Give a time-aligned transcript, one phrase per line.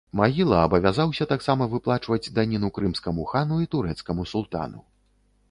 [0.19, 4.85] Магіла абавязаўся таксама выплачваць даніну крымскаму хану і турэцкаму султану.